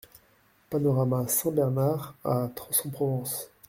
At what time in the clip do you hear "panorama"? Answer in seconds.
0.71-1.27